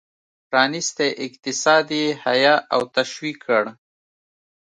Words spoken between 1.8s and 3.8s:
یې حیه او تشویق کړ.